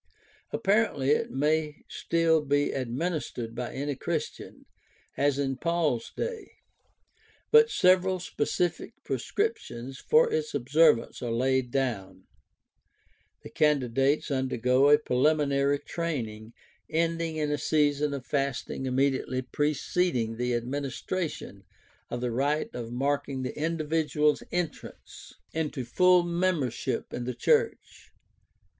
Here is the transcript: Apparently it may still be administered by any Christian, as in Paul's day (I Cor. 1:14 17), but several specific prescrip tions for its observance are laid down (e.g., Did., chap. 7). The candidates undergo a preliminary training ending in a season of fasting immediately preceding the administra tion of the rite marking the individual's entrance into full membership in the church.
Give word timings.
Apparently 0.51 1.11
it 1.11 1.29
may 1.29 1.83
still 1.87 2.41
be 2.43 2.71
administered 2.71 3.53
by 3.53 3.71
any 3.71 3.95
Christian, 3.95 4.65
as 5.15 5.37
in 5.37 5.57
Paul's 5.57 6.11
day 6.17 6.23
(I 6.23 6.31
Cor. 6.31 6.37
1:14 6.39 6.41
17), 6.41 6.53
but 7.51 7.69
several 7.69 8.19
specific 8.19 8.93
prescrip 9.05 9.59
tions 9.59 9.99
for 9.99 10.31
its 10.33 10.55
observance 10.55 11.21
are 11.21 11.29
laid 11.29 11.69
down 11.69 12.23
(e.g., 12.23 12.23
Did., 12.23 12.23
chap. 12.23 13.37
7). 13.37 13.37
The 13.43 13.49
candidates 13.89 14.31
undergo 14.31 14.89
a 14.89 14.97
preliminary 14.97 15.77
training 15.77 16.53
ending 16.89 17.35
in 17.35 17.51
a 17.51 17.59
season 17.59 18.15
of 18.15 18.25
fasting 18.25 18.87
immediately 18.87 19.43
preceding 19.43 20.37
the 20.37 20.53
administra 20.53 21.29
tion 21.29 21.63
of 22.09 22.21
the 22.21 22.31
rite 22.31 22.73
marking 22.73 23.43
the 23.43 23.55
individual's 23.55 24.41
entrance 24.51 25.35
into 25.53 25.85
full 25.85 26.23
membership 26.23 27.13
in 27.13 27.25
the 27.25 27.35
church. 27.35 28.09